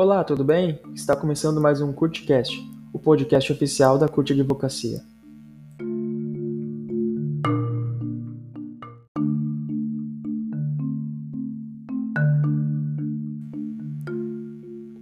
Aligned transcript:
Olá, 0.00 0.24
tudo 0.24 0.42
bem? 0.42 0.80
Está 0.94 1.14
começando 1.14 1.60
mais 1.60 1.82
um 1.82 1.92
CurtCast, 1.92 2.58
o 2.90 2.98
podcast 2.98 3.52
oficial 3.52 3.98
da 3.98 4.08
Curte 4.08 4.32
Advocacia. 4.32 5.02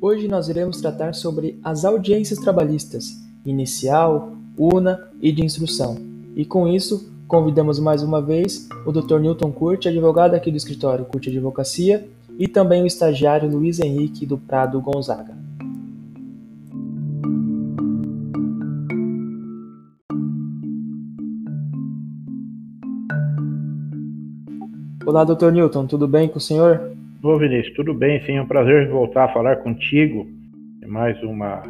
Hoje 0.00 0.26
nós 0.26 0.48
iremos 0.48 0.80
tratar 0.80 1.14
sobre 1.14 1.60
as 1.62 1.84
audiências 1.84 2.40
trabalhistas, 2.40 3.04
inicial, 3.46 4.32
una 4.56 5.08
e 5.22 5.30
de 5.30 5.44
instrução. 5.44 5.96
E 6.34 6.44
com 6.44 6.66
isso, 6.66 7.08
convidamos 7.28 7.78
mais 7.78 8.02
uma 8.02 8.22
vez 8.22 8.66
o 8.86 8.90
Dr. 8.90 9.18
Newton 9.20 9.52
Curti, 9.52 9.86
advogado 9.86 10.34
aqui 10.34 10.50
do 10.50 10.56
escritório 10.56 11.04
Curte 11.04 11.28
Advocacia, 11.28 12.08
e 12.38 12.48
também 12.48 12.82
o 12.82 12.86
estagiário 12.86 13.50
Luiz 13.50 13.78
Henrique 13.78 14.24
do 14.24 14.38
Prado 14.38 14.80
Gonzaga. 14.80 15.36
Olá, 25.04 25.24
doutor 25.24 25.52
Newton, 25.52 25.86
tudo 25.86 26.08
bem 26.08 26.28
com 26.28 26.38
o 26.38 26.40
senhor? 26.40 26.92
Ô 27.22 27.38
Vinícius, 27.38 27.74
tudo 27.74 27.92
bem, 27.92 28.24
sim, 28.24 28.36
é 28.36 28.42
um 28.42 28.46
prazer 28.46 28.88
voltar 28.88 29.24
a 29.24 29.32
falar 29.32 29.56
contigo. 29.56 30.26
É 30.82 30.86
mais 30.86 31.20
uma, 31.22 31.62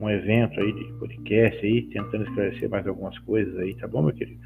um 0.00 0.08
evento 0.08 0.58
aí 0.58 0.72
de 0.72 0.92
podcast 0.94 1.64
aí, 1.64 1.82
tentando 1.82 2.24
esclarecer 2.24 2.70
mais 2.70 2.86
algumas 2.86 3.18
coisas 3.20 3.56
aí, 3.58 3.74
tá 3.74 3.86
bom, 3.86 4.02
meu 4.02 4.14
querido? 4.14 4.40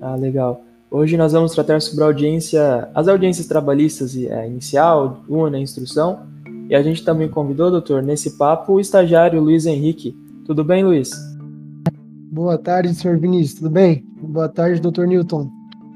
Ah, 0.00 0.14
legal. 0.14 0.62
Hoje 0.90 1.16
nós 1.16 1.32
vamos 1.32 1.52
tratar 1.52 1.80
sobre 1.80 2.04
a 2.04 2.06
audiência, 2.06 2.88
as 2.94 3.08
audiências 3.08 3.46
trabalhistas 3.46 4.16
é, 4.16 4.46
inicial, 4.46 5.22
una, 5.28 5.58
instrução. 5.58 6.26
E 6.68 6.74
a 6.74 6.82
gente 6.82 7.04
também 7.04 7.28
convidou, 7.28 7.70
doutor, 7.70 8.02
nesse 8.02 8.36
papo, 8.36 8.74
o 8.74 8.80
estagiário 8.80 9.40
Luiz 9.40 9.66
Henrique. 9.66 10.14
Tudo 10.44 10.62
bem, 10.62 10.84
Luiz? 10.84 11.10
Boa 12.30 12.58
tarde, 12.58 12.94
senhor 12.94 13.18
Vinícius, 13.18 13.54
tudo 13.60 13.70
bem? 13.70 14.04
Boa 14.20 14.48
tarde, 14.48 14.80
doutor 14.80 15.06
Newton. 15.06 15.50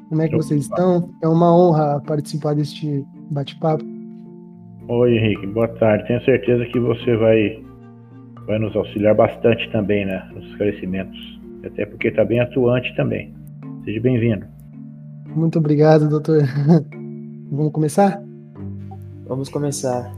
Como 0.08 0.22
é 0.22 0.28
que 0.28 0.36
vocês 0.36 0.62
estão? 0.62 1.10
É 1.22 1.28
uma 1.28 1.54
honra 1.56 2.00
participar 2.06 2.54
deste 2.54 3.04
bate-papo. 3.30 3.84
Oi, 4.88 5.16
Henrique, 5.16 5.46
boa 5.46 5.68
tarde. 5.68 6.06
Tenho 6.06 6.22
certeza 6.24 6.64
que 6.66 6.78
você 6.78 7.16
vai, 7.16 7.62
vai 8.52 8.58
nos 8.58 8.76
auxiliar 8.76 9.14
bastante 9.14 9.70
também 9.72 10.04
né, 10.04 10.28
nos 10.34 10.44
esclarecimentos, 10.50 11.18
até 11.64 11.86
porque 11.86 12.08
está 12.08 12.22
bem 12.22 12.38
atuante 12.38 12.94
também. 12.94 13.34
Seja 13.82 13.98
bem-vindo. 13.98 14.44
Muito 15.34 15.58
obrigado, 15.58 16.06
doutor. 16.06 16.42
Vamos 17.50 17.72
começar? 17.72 18.22
Vamos 19.26 19.48
começar. 19.48 20.12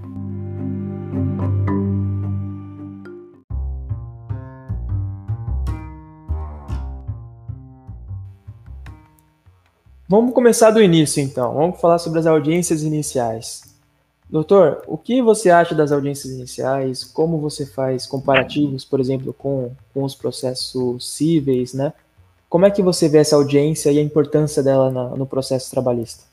Vamos 10.08 10.34
começar 10.34 10.72
do 10.72 10.82
início, 10.82 11.22
então. 11.22 11.54
Vamos 11.54 11.80
falar 11.80 11.98
sobre 11.98 12.18
as 12.18 12.26
audiências 12.26 12.82
iniciais. 12.82 13.73
Doutor, 14.34 14.82
o 14.88 14.98
que 14.98 15.22
você 15.22 15.48
acha 15.48 15.76
das 15.76 15.92
audiências 15.92 16.32
iniciais? 16.32 17.04
Como 17.04 17.38
você 17.38 17.64
faz 17.64 18.04
comparativos, 18.04 18.84
por 18.84 18.98
exemplo, 18.98 19.32
com, 19.32 19.70
com 19.92 20.02
os 20.02 20.16
processos 20.16 21.14
cíveis, 21.14 21.72
né? 21.72 21.92
Como 22.48 22.66
é 22.66 22.70
que 22.72 22.82
você 22.82 23.08
vê 23.08 23.18
essa 23.18 23.36
audiência 23.36 23.92
e 23.92 23.98
a 24.00 24.02
importância 24.02 24.60
dela 24.60 24.90
na, 24.90 25.10
no 25.10 25.24
processo 25.24 25.70
trabalhista? 25.70 26.24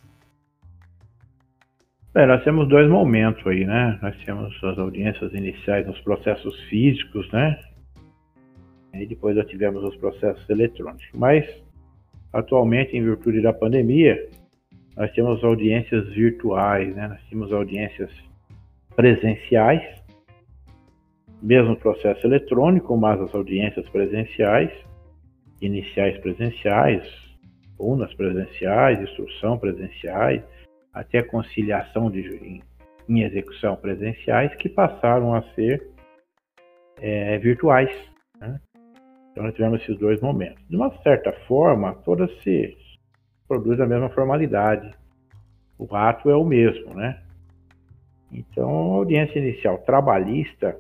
É, 2.16 2.26
nós 2.26 2.44
temos 2.44 2.68
dois 2.68 2.90
momentos 2.90 3.46
aí, 3.46 3.66
né? 3.66 4.00
Nós 4.02 4.18
temos 4.26 4.52
as 4.64 4.80
audiências 4.80 5.32
iniciais 5.36 5.86
nos 5.86 6.02
processos 6.02 6.59
físicos, 6.62 7.31
né? 7.31 7.56
E 8.96 9.06
depois 9.06 9.36
nós 9.36 9.46
tivemos 9.46 9.84
os 9.84 9.96
processos 9.98 10.50
eletrônicos. 10.50 11.06
Mas, 11.14 11.46
atualmente, 12.34 12.98
em 12.98 13.04
virtude 13.04 13.44
da 13.44 13.54
pandemia, 13.54 14.28
nós 14.96 15.12
temos 15.13 15.44
audiências 15.44 16.07
virtuais, 16.13 16.96
né? 16.96 17.07
Nós 17.07 17.22
temos 17.29 17.52
audiências 17.52 18.12
presenciais, 18.96 19.81
mesmo 21.41 21.75
processo 21.75 22.25
eletrônico, 22.28 22.96
mas 22.97 23.19
as 23.22 23.34
audiências 23.34 23.88
presenciais 23.90 24.72
iniciais 25.62 26.18
presenciais, 26.18 27.03
unas 27.80 28.13
presenciais, 28.16 29.00
instrução 29.00 29.57
presenciais, 29.57 30.44
até 30.94 31.22
conciliação 31.22 32.09
de, 32.09 32.22
em, 32.44 32.63
em 33.07 33.22
execução 33.22 33.75
presenciais, 33.75 34.53
que 34.56 34.68
passaram 34.68 35.34
a 35.34 35.41
ser 35.53 35.88
é, 37.00 37.38
virtuais. 37.38 37.90
Né? 38.40 38.59
Então 39.31 39.44
nós 39.44 39.53
tivemos 39.53 39.81
esses 39.81 39.97
dois 39.97 40.19
momentos. 40.19 40.62
De 40.68 40.75
uma 40.75 40.91
certa 41.03 41.31
forma, 41.47 41.94
todas 42.03 42.30
se 42.41 42.75
produzem 43.51 43.84
a 43.84 43.88
mesma 43.88 44.09
formalidade. 44.12 44.94
O 45.78 45.94
ato 45.94 46.29
é 46.29 46.35
o 46.38 46.45
mesmo, 46.45 46.95
né? 46.95 47.22
Então, 48.31 48.94
a 48.94 48.95
audiência 48.95 49.39
inicial 49.39 49.78
trabalhista 49.79 50.78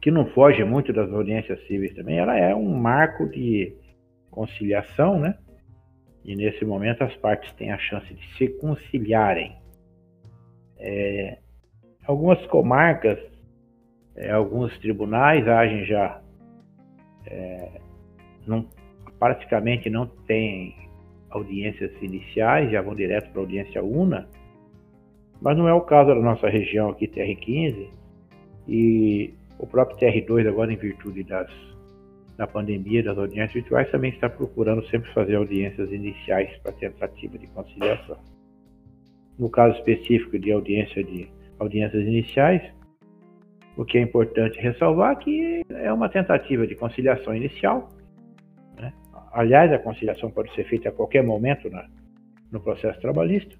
que 0.00 0.08
não 0.08 0.26
foge 0.26 0.62
muito 0.62 0.92
das 0.92 1.10
audiências 1.12 1.58
cíveis 1.66 1.92
também, 1.94 2.18
ela 2.18 2.38
é 2.38 2.54
um 2.54 2.76
marco 2.76 3.28
de 3.28 3.74
conciliação, 4.30 5.18
né? 5.18 5.36
E 6.24 6.36
nesse 6.36 6.64
momento 6.64 7.02
as 7.02 7.16
partes 7.16 7.52
têm 7.54 7.72
a 7.72 7.78
chance 7.78 8.14
de 8.14 8.22
se 8.36 8.48
conciliarem. 8.60 9.56
É, 10.78 11.38
algumas 12.06 12.46
comarcas, 12.46 13.18
é, 14.14 14.30
alguns 14.30 14.78
tribunais 14.78 15.48
agem 15.48 15.84
já, 15.86 16.22
é, 17.26 17.80
não, 18.46 18.68
praticamente 19.18 19.90
não 19.90 20.06
têm 20.06 20.84
audiências 21.34 21.90
iniciais, 22.00 22.70
já 22.70 22.80
vão 22.80 22.94
direto 22.94 23.30
para 23.30 23.40
a 23.40 23.44
audiência 23.44 23.82
una, 23.82 24.28
mas 25.40 25.56
não 25.56 25.68
é 25.68 25.74
o 25.74 25.80
caso 25.80 26.08
da 26.08 26.20
nossa 26.20 26.48
região 26.48 26.90
aqui, 26.90 27.08
TR15, 27.08 27.88
e 28.68 29.34
o 29.58 29.66
próprio 29.66 29.98
TR2, 29.98 30.48
agora 30.48 30.72
em 30.72 30.76
virtude 30.76 31.22
das, 31.24 31.50
da 32.36 32.46
pandemia, 32.46 33.02
das 33.02 33.18
audiências 33.18 33.52
virtuais, 33.52 33.90
também 33.90 34.10
está 34.10 34.28
procurando 34.28 34.84
sempre 34.86 35.12
fazer 35.12 35.34
audiências 35.34 35.90
iniciais 35.92 36.56
para 36.62 36.72
tentativa 36.72 37.36
de 37.36 37.46
conciliação. 37.48 38.16
No 39.38 39.50
caso 39.50 39.76
específico 39.78 40.38
de 40.38 40.52
audiência 40.52 41.02
de 41.02 41.28
audiências 41.58 42.06
iniciais, 42.06 42.62
o 43.76 43.84
que 43.84 43.98
é 43.98 44.00
importante 44.00 44.58
ressalvar 44.60 45.12
é 45.12 45.16
que 45.16 45.62
é 45.70 45.92
uma 45.92 46.08
tentativa 46.08 46.66
de 46.66 46.74
conciliação 46.76 47.34
inicial. 47.34 47.88
Né? 49.34 49.40
Aliás, 49.40 49.72
a 49.72 49.78
conciliação 49.78 50.30
pode 50.30 50.54
ser 50.54 50.64
feita 50.64 50.88
a 50.88 50.92
qualquer 50.92 51.22
momento 51.22 51.68
na, 51.68 51.88
no 52.50 52.60
processo 52.60 53.00
trabalhista, 53.00 53.56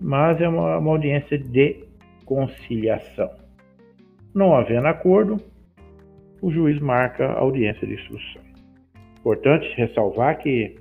mas 0.00 0.40
é 0.40 0.48
uma, 0.48 0.78
uma 0.78 0.90
audiência 0.92 1.38
de 1.38 1.84
conciliação. 2.24 3.30
Não 4.34 4.54
havendo 4.54 4.86
acordo, 4.86 5.38
o 6.40 6.50
juiz 6.50 6.80
marca 6.80 7.26
a 7.26 7.40
audiência 7.40 7.86
de 7.86 7.94
instrução. 7.94 8.42
Importante 9.18 9.66
ressalvar 9.76 10.38
que, 10.38 10.76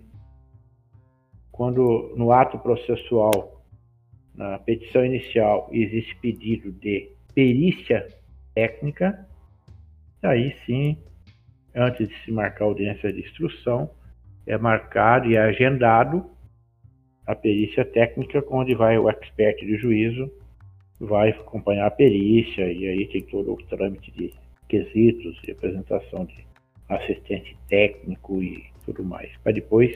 quando 1.52 2.14
no 2.16 2.32
ato 2.32 2.58
processual, 2.59 3.62
na 4.34 4.58
petição 4.59 5.06
inicial, 5.06 5.70
existe 5.72 6.16
pedido 6.16 6.72
de 6.72 7.12
perícia 7.36 8.08
técnica, 8.56 9.28
aí 10.24 10.56
sim, 10.66 10.98
antes 11.76 12.08
de 12.08 12.16
se 12.24 12.32
marcar 12.32 12.66
a 12.66 12.68
audiência 12.70 13.12
de 13.14 13.20
instrução, 13.20 13.90
é 14.46 14.57
marcado 14.57 15.29
e 15.29 15.35
é 15.35 15.41
agendado 15.41 16.29
a 17.25 17.35
perícia 17.35 17.85
técnica, 17.85 18.43
onde 18.49 18.73
vai 18.76 18.97
o 18.97 19.09
expert 19.09 19.59
de 19.59 19.78
juízo 19.78 20.32
vai 21.02 21.29
acompanhar 21.29 21.88
a 21.88 21.91
perícia 21.91 22.72
e 22.72 22.88
aí 22.88 23.08
tem 23.08 23.23
todo 23.23 23.53
o 23.53 23.64
trâmite 23.64 24.11
de 24.11 24.34
quesitos 24.70 25.35
e 25.47 25.52
apresentação 25.52 26.26
de 26.26 26.46
assistente 26.88 27.58
técnico 27.67 28.41
e 28.41 28.64
tudo 28.85 29.03
mais. 29.03 29.32
Para 29.43 29.53
depois, 29.53 29.91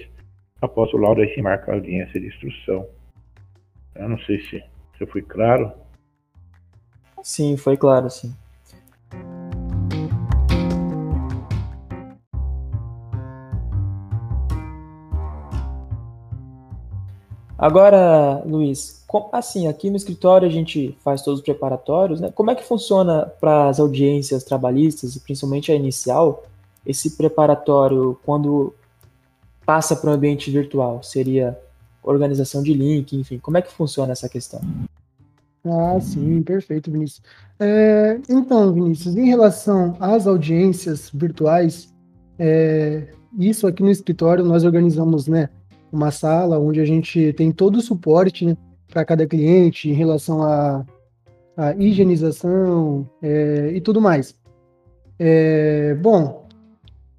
após 0.61 0.91
o 0.93 0.97
laudo, 0.97 1.21
aí 1.21 1.33
se 1.33 1.41
marca 1.41 1.71
a 1.71 1.75
audiência 1.75 2.19
de 2.19 2.27
instrução. 2.27 2.87
Eu 3.93 4.09
não 4.09 4.17
sei 4.19 4.41
se, 4.41 4.63
se 4.97 5.01
eu 5.01 5.07
fui 5.07 5.21
claro. 5.21 5.71
Sim, 7.21 7.55
foi 7.55 7.77
claro, 7.77 8.09
sim. 8.09 8.35
Agora, 17.57 18.43
Luiz, 18.45 19.03
assim, 19.31 19.67
aqui 19.67 19.89
no 19.89 19.95
escritório 19.95 20.47
a 20.47 20.51
gente 20.51 20.97
faz 21.03 21.21
todos 21.21 21.39
os 21.39 21.45
preparatórios, 21.45 22.19
né? 22.19 22.29
Como 22.33 22.51
é 22.51 22.55
que 22.55 22.63
funciona 22.63 23.31
para 23.39 23.69
as 23.69 23.79
audiências 23.79 24.43
trabalhistas, 24.43 25.15
e 25.15 25.19
principalmente 25.21 25.71
a 25.71 25.75
inicial, 25.75 26.43
esse 26.85 27.11
preparatório, 27.11 28.19
quando 28.25 28.73
passa 29.65 29.95
para 29.95 30.11
o 30.11 30.13
ambiente 30.13 30.51
virtual? 30.51 31.01
Seria 31.01 31.57
organização 32.03 32.61
de 32.61 32.73
link, 32.73 33.15
enfim, 33.15 33.39
como 33.39 33.57
é 33.57 33.61
que 33.61 33.71
funciona 33.71 34.11
essa 34.11 34.29
questão? 34.29 34.61
Ah, 35.65 35.99
sim, 35.99 36.43
perfeito, 36.43 36.91
Vinícius. 36.91 37.23
É, 37.59 38.19
então, 38.29 38.71
Vinícius, 38.71 39.15
em 39.15 39.27
relação 39.27 39.95
às 39.99 40.27
audiências 40.27 41.09
virtuais, 41.11 41.91
é, 42.37 43.07
isso 43.39 43.65
aqui 43.65 43.81
no 43.81 43.89
escritório 43.89 44.45
nós 44.45 44.63
organizamos, 44.63 45.27
né, 45.27 45.49
uma 45.95 46.11
sala 46.11 46.59
onde 46.59 46.79
a 46.79 46.85
gente 46.85 47.33
tem 47.33 47.51
todo 47.51 47.77
o 47.77 47.81
suporte 47.81 48.45
né, 48.45 48.57
para 48.87 49.05
cada 49.05 49.25
cliente 49.25 49.89
em 49.89 49.93
relação 49.93 50.43
à, 50.43 50.85
à 51.57 51.75
higienização 51.75 53.09
é, 53.21 53.71
e 53.73 53.81
tudo 53.81 54.01
mais. 54.01 54.35
É, 55.17 55.95
bom, 55.95 56.47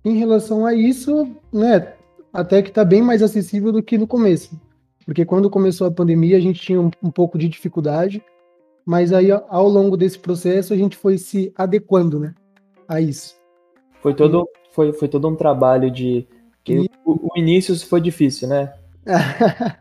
em 0.04 0.16
relação 0.18 0.66
a 0.66 0.74
isso, 0.74 1.28
né, 1.52 1.94
até 2.32 2.62
que 2.62 2.68
está 2.68 2.84
bem 2.84 3.02
mais 3.02 3.22
acessível 3.22 3.72
do 3.72 3.82
que 3.82 3.96
no 3.96 4.06
começo, 4.06 4.60
porque 5.04 5.24
quando 5.24 5.50
começou 5.50 5.86
a 5.86 5.90
pandemia 5.90 6.36
a 6.36 6.40
gente 6.40 6.60
tinha 6.60 6.80
um, 6.80 6.90
um 7.02 7.10
pouco 7.10 7.38
de 7.38 7.48
dificuldade 7.48 8.22
mas 8.86 9.12
aí 9.12 9.32
ao 9.32 9.68
longo 9.68 9.96
desse 9.96 10.16
processo 10.16 10.72
a 10.72 10.76
gente 10.76 10.96
foi 10.96 11.18
se 11.18 11.52
adequando, 11.56 12.20
né, 12.20 12.32
a 12.86 13.00
isso. 13.00 13.34
Foi 14.00 14.14
todo, 14.14 14.48
foi, 14.70 14.92
foi 14.92 15.08
todo 15.08 15.26
um 15.26 15.34
trabalho 15.34 15.90
de 15.90 16.24
e... 16.72 16.90
o, 17.04 17.32
o 17.32 17.38
início 17.38 17.78
foi 17.86 18.00
difícil, 18.00 18.48
né? 18.48 18.72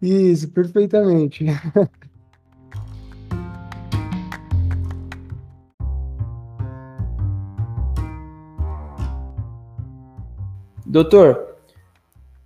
isso, 0.00 0.48
perfeitamente. 0.48 1.44
Doutor, 10.86 11.56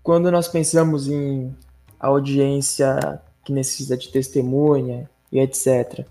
quando 0.03 0.31
nós 0.31 0.49
pensamos 0.49 1.09
em 1.09 1.57
audiência 1.99 3.21
que 3.43 3.53
necessita 3.53 3.97
de 3.97 4.11
testemunha, 4.11 5.09
e 5.35 5.41
etc. 5.41 6.07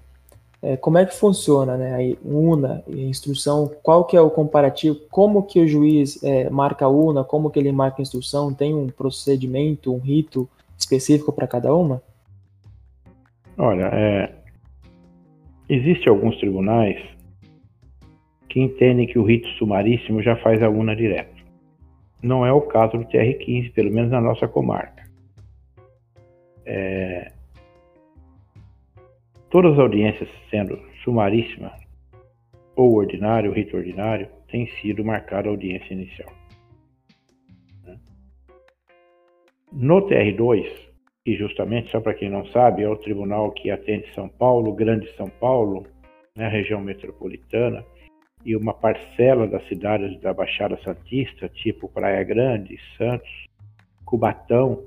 É, 0.63 0.77
como 0.77 0.97
é 0.97 1.05
que 1.05 1.13
funciona, 1.13 1.75
né? 1.75 1.93
Aí, 1.93 2.17
UNA 2.23 2.81
e 2.87 3.03
instrução, 3.03 3.69
qual 3.83 4.05
que 4.05 4.15
é 4.15 4.21
o 4.21 4.29
comparativo? 4.29 4.97
Como 5.11 5.43
que 5.43 5.59
o 5.59 5.67
juiz 5.67 6.23
é, 6.23 6.49
marca 6.49 6.85
a 6.85 6.89
UNA? 6.89 7.25
Como 7.25 7.51
que 7.51 7.59
ele 7.59 7.73
marca 7.73 8.01
a 8.01 8.03
instrução? 8.03 8.53
Tem 8.53 8.73
um 8.73 8.87
procedimento, 8.87 9.93
um 9.93 9.99
rito 9.99 10.47
específico 10.77 11.33
para 11.33 11.47
cada 11.47 11.75
uma? 11.75 12.01
Olha, 13.57 13.89
é, 13.91 14.33
existe 15.67 16.07
alguns 16.07 16.37
tribunais 16.37 16.97
que 18.47 18.61
entendem 18.61 19.05
que 19.05 19.19
o 19.19 19.25
rito 19.25 19.49
sumaríssimo 19.57 20.23
já 20.23 20.37
faz 20.37 20.63
a 20.63 20.69
UNA 20.69 20.95
direto. 20.95 21.43
Não 22.21 22.45
é 22.45 22.53
o 22.53 22.61
caso 22.61 22.97
do 22.97 23.03
TR-15, 23.03 23.73
pelo 23.73 23.91
menos 23.91 24.11
na 24.11 24.21
nossa 24.21 24.47
comarca. 24.47 25.03
É, 26.65 27.02
Todas 29.53 29.73
as 29.73 29.79
audiências, 29.79 30.27
sendo 30.49 30.79
sumaríssima 31.03 31.71
ou 32.75 32.95
ordinário, 32.95 33.51
rito 33.51 33.77
ordinário, 33.77 34.27
tem 34.47 34.65
sido 34.81 35.05
marcada 35.05 35.47
a 35.47 35.51
audiência 35.51 35.93
inicial. 35.93 36.33
Né? 37.83 37.99
No 39.71 40.07
TR2, 40.07 40.65
que 41.23 41.35
justamente, 41.35 41.91
só 41.91 42.01
para 42.01 42.15
quem 42.15 42.31
não 42.31 42.47
sabe, 42.47 42.81
é 42.81 42.89
o 42.89 42.95
tribunal 42.95 43.51
que 43.51 43.69
atende 43.69 44.11
São 44.15 44.27
Paulo, 44.27 44.73
Grande 44.73 45.07
São 45.15 45.29
Paulo, 45.29 45.85
né, 46.35 46.47
região 46.47 46.81
metropolitana, 46.81 47.85
e 48.43 48.55
uma 48.55 48.73
parcela 48.73 49.45
das 49.45 49.63
cidades 49.67 50.19
da 50.19 50.33
Baixada 50.33 50.79
Santista, 50.83 51.47
tipo 51.47 51.87
Praia 51.87 52.23
Grande, 52.23 52.79
Santos, 52.97 53.29
Cubatão 54.03 54.83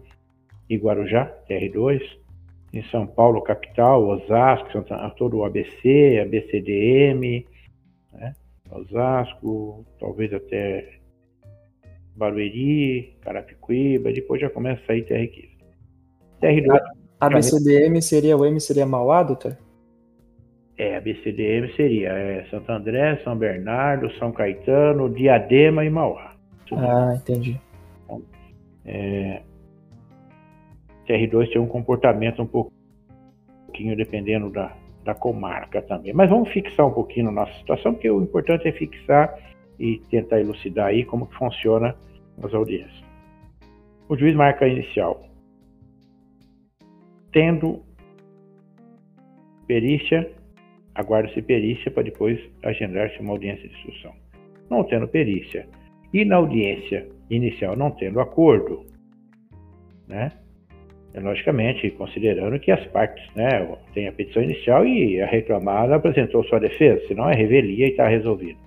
e 0.69 0.77
Guarujá, 0.77 1.33
TR2, 1.49 2.26
em 2.77 2.83
São 2.91 3.07
Paulo, 3.07 3.43
capital, 3.43 4.07
Osasco, 4.07 4.85
todo 5.17 5.39
o 5.39 5.45
ABC, 5.45 6.21
ABCDM, 6.23 7.47
né? 8.13 8.35
Osasco, 8.71 9.85
talvez 9.99 10.33
até 10.33 10.99
Barueri, 12.15 13.17
Carapicuíba, 13.21 14.13
depois 14.13 14.41
já 14.41 14.51
começa 14.51 14.83
a 14.83 14.87
sair 14.87 15.05
TR15. 15.05 15.57
TR2. 16.43 16.81
A 17.19 17.27
ABCDM 17.27 18.01
seria 18.03 18.37
o 18.37 18.45
M 18.45 18.61
seria 18.61 18.85
Mauá, 18.85 19.23
doutor? 19.23 19.57
É, 20.77 20.97
ABCDM 20.97 21.75
seria 21.75 22.11
é, 22.11 22.45
Santo 22.51 22.71
André, 22.71 23.19
São 23.25 23.37
Bernardo, 23.37 24.13
São 24.19 24.31
Caetano, 24.31 25.09
Diadema 25.09 25.85
e 25.85 25.91
Mauá. 25.91 26.37
Ah, 26.73 27.15
entendi. 27.17 27.59
Então, 28.05 28.23
é, 28.85 29.41
TR2 31.07 31.53
tem 31.53 31.61
um 31.61 31.67
comportamento 31.67 32.43
um 32.43 32.47
pouquinho 32.47 33.97
dependendo 33.97 34.51
da, 34.51 34.77
da 35.05 35.15
comarca 35.15 35.81
também. 35.83 36.13
Mas 36.13 36.31
vamos 36.31 36.51
fixar 36.51 36.87
um 36.87 36.93
pouquinho 36.93 37.31
nossa 37.31 37.53
situação, 37.55 37.95
porque 37.95 38.11
o 38.11 38.23
importante 38.23 38.67
é 38.69 38.73
fixar 38.73 39.39
e 39.79 39.99
tentar 40.11 40.41
elucidar 40.41 40.89
aí 40.89 41.05
como 41.05 41.27
que 41.27 41.37
funciona 41.37 41.95
as 42.43 42.53
audiências. 42.53 43.05
O 44.09 44.17
juiz 44.17 44.35
marca 44.35 44.67
inicial. 44.67 45.23
Tendo 47.33 47.83
perícia, 49.67 50.31
aguarda-se 50.95 51.43
perícia 51.43 51.91
para 51.91 52.05
depois 52.05 52.41
agendar-se 52.63 53.21
uma 53.21 53.33
audiência 53.33 53.69
de 53.69 53.75
instrução. 53.75 54.13
Não 54.71 54.85
tendo 54.85 55.07
perícia 55.07 55.69
e 56.13 56.25
na 56.25 56.37
audiência 56.37 57.09
inicial 57.29 57.77
não 57.77 57.91
tendo 57.91 58.21
acordo, 58.21 58.87
né? 60.07 60.33
Logicamente, 61.21 61.91
considerando 61.93 62.59
que 62.61 62.71
as 62.71 62.85
partes 62.89 63.25
né, 63.35 63.67
têm 63.95 64.07
a 64.07 64.13
petição 64.13 64.43
inicial 64.43 64.87
e 64.87 65.21
a 65.21 65.27
reclamada 65.27 65.97
apresentou 65.97 66.45
sua 66.45 66.61
defesa, 66.61 67.07
senão 67.09 67.29
é 67.31 67.35
revelia 67.35 67.87
e 67.87 67.91
está 67.91 68.07
resolvido. 68.07 68.59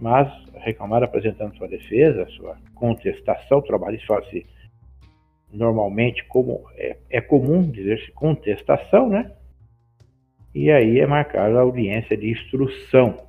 Mas 0.00 0.28
a 0.56 0.60
reclamada 0.60 1.04
apresentando 1.04 1.56
sua 1.56 1.68
defesa, 1.68 2.26
sua 2.30 2.56
contestação 2.74 3.60
trabalhista, 3.60 4.20
normalmente 5.52 6.24
como 6.24 6.64
é, 6.76 6.96
é 7.10 7.20
comum 7.20 7.70
dizer-se 7.70 8.10
contestação, 8.12 9.08
né? 9.08 9.32
E 10.54 10.70
aí 10.72 10.98
é 10.98 11.06
marcada 11.06 11.58
a 11.58 11.62
audiência 11.62 12.16
de 12.16 12.30
instrução. 12.30 13.28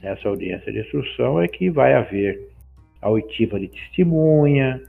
Nessa 0.00 0.28
audiência 0.28 0.72
de 0.72 0.80
instrução 0.80 1.40
é 1.40 1.46
que 1.46 1.70
vai 1.70 1.94
haver 1.94 2.48
a 3.00 3.08
oitiva 3.08 3.58
de 3.60 3.68
testemunha, 3.68 4.82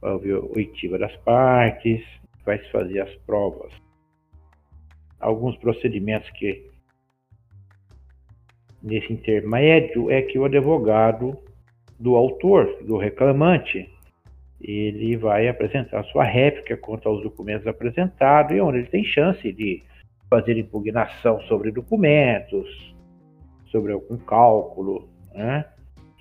vai 0.00 0.32
oitiva 0.56 0.98
das 0.98 1.14
partes, 1.18 2.02
vai 2.44 2.58
se 2.58 2.70
fazer 2.70 3.00
as 3.00 3.14
provas. 3.26 3.72
Alguns 5.18 5.56
procedimentos 5.58 6.30
que 6.30 6.70
nesse 8.82 9.12
intermédio 9.12 10.10
é 10.10 10.22
que 10.22 10.38
o 10.38 10.44
advogado 10.44 11.38
do 11.98 12.16
autor, 12.16 12.82
do 12.82 12.96
reclamante, 12.96 13.88
ele 14.60 15.16
vai 15.16 15.48
apresentar 15.48 16.02
sua 16.04 16.24
réplica 16.24 16.76
quanto 16.76 17.08
aos 17.08 17.22
documentos 17.22 17.66
apresentados 17.66 18.56
e 18.56 18.60
onde 18.60 18.78
ele 18.78 18.88
tem 18.88 19.04
chance 19.04 19.52
de 19.52 19.82
fazer 20.28 20.56
impugnação 20.56 21.40
sobre 21.42 21.70
documentos, 21.70 22.94
sobre 23.66 23.92
algum 23.92 24.16
cálculo, 24.16 25.08
né? 25.34 25.64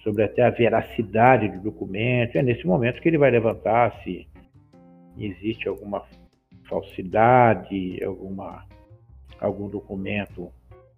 Sobre 0.03 0.23
até 0.23 0.43
a 0.43 0.49
veracidade 0.49 1.49
do 1.49 1.59
documento. 1.59 2.37
É 2.37 2.41
nesse 2.41 2.65
momento 2.65 3.01
que 3.01 3.07
ele 3.07 3.17
vai 3.17 3.31
levantar 3.31 4.01
se 4.03 4.27
existe 5.17 5.67
alguma 5.67 6.03
falsidade, 6.67 8.03
alguma, 8.03 8.65
algum 9.39 9.67
documento 9.67 10.51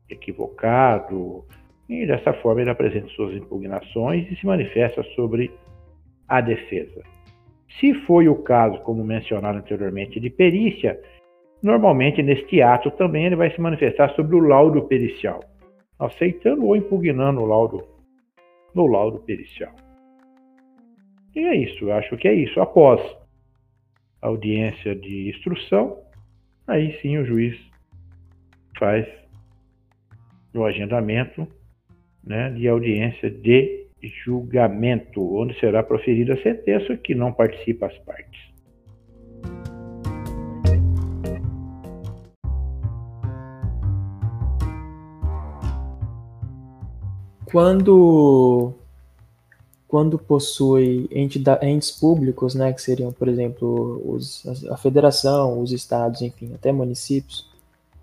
equivocado. 0.10 1.46
E 1.90 2.06
dessa 2.06 2.34
forma 2.34 2.62
ele 2.62 2.70
apresenta 2.70 3.08
suas 3.10 3.36
impugnações 3.36 4.30
e 4.32 4.36
se 4.36 4.46
manifesta 4.46 5.04
sobre 5.16 5.52
a 6.28 6.40
defesa. 6.40 7.02
Se 7.80 7.94
foi 8.06 8.28
o 8.28 8.36
caso, 8.36 8.80
como 8.82 9.04
mencionado 9.04 9.58
anteriormente, 9.58 10.20
de 10.20 10.30
perícia, 10.30 11.00
normalmente 11.64 12.22
neste 12.22 12.62
ato 12.62 12.92
também 12.92 13.26
ele 13.26 13.36
vai 13.36 13.52
se 13.52 13.60
manifestar 13.60 14.14
sobre 14.16 14.36
o 14.36 14.40
laudo 14.40 14.84
pericial, 14.84 15.40
aceitando 15.98 16.66
ou 16.66 16.76
impugnando 16.76 17.42
o 17.42 17.46
laudo 17.46 17.91
no 18.74 18.88
laudo 18.88 19.20
pericial. 19.20 19.76
E 21.36 21.40
é 21.40 21.56
isso, 21.56 21.86
eu 21.86 21.94
acho 21.94 22.18
que 22.18 22.28
é 22.28 22.34
isso. 22.34 22.60
Após 22.60 23.00
a 24.22 24.28
audiência 24.28 24.96
de 24.96 25.30
instrução, 25.30 25.98
aí 26.68 27.00
sim 27.02 27.18
o 27.18 27.26
juiz 27.26 27.58
faz 28.78 29.08
o 30.54 30.66
agendamento 30.66 31.48
né, 32.24 32.50
de 32.52 32.68
audiência 32.68 33.30
de 33.30 33.88
julgamento, 34.24 35.36
onde 35.36 35.58
será 35.60 35.84
proferida 35.84 36.34
a 36.34 36.42
sentença 36.42 36.98
que 36.98 37.16
não 37.16 37.32
participa 37.32 37.88
as 37.88 37.98
partes. 38.00 38.51
Quando 47.52 48.74
quando 49.88 50.18
possui 50.18 51.10
entes 51.12 51.92
públicos, 51.92 52.56
né, 52.56 52.72
que 52.72 52.82
seriam, 52.82 53.12
por 53.12 53.28
exemplo, 53.28 54.02
os, 54.06 54.48
a 54.70 54.78
federação, 54.78 55.60
os 55.60 55.74
estados, 55.74 56.22
enfim, 56.22 56.54
até 56.56 56.72
municípios, 56.72 57.52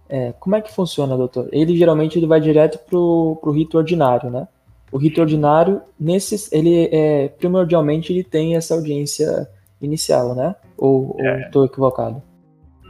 é, 0.07 0.33
como 0.39 0.55
é 0.55 0.61
que 0.61 0.71
funciona, 0.71 1.17
doutor? 1.17 1.49
Ele 1.51 1.75
geralmente 1.75 2.19
ele 2.19 2.27
vai 2.27 2.43
direto 2.43 2.79
para 2.79 2.99
o 2.99 3.51
rito 3.51 3.79
ordinário, 3.79 4.31
né? 4.31 4.47
O 4.93 4.99
rito 4.99 5.21
ordinário, 5.21 5.81
nesses, 5.99 6.53
ele 6.53 6.91
é, 6.93 7.29
primordialmente 7.29 8.13
ele 8.13 8.23
tem 8.23 8.55
essa 8.55 8.75
audiência 8.75 9.49
inicial, 9.81 10.35
né? 10.35 10.57
Ou 10.77 11.17
estou 11.47 11.63
é, 11.63 11.67
equivocado? 11.67 12.23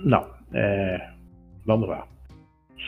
Não. 0.04 0.26
É, 0.52 1.10
vamos 1.64 1.88
lá. 1.88 2.06